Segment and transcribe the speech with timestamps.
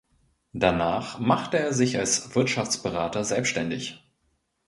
[0.53, 4.03] Danach machte er sich als Wirtschaftsberater selbstständig.